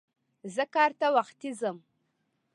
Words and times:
زه 0.55 0.63
کار 0.73 0.91
ته 0.99 1.07
وختي 1.17 1.51
ځم. 1.59 1.77